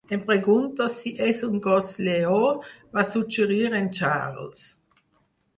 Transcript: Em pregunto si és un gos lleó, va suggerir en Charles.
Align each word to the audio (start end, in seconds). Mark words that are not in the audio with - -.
Em 0.15 0.21
pregunto 0.27 0.85
si 0.93 1.11
és 1.25 1.41
un 1.49 1.59
gos 1.67 1.91
lleó, 2.07 2.39
va 2.99 3.05
suggerir 3.11 3.63
en 3.81 3.93
Charles. 3.99 4.69